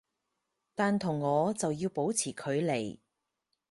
[0.73, 2.97] 但同我就要保持距離